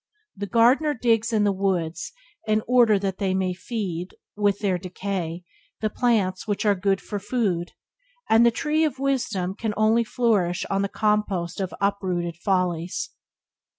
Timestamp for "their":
4.57-4.79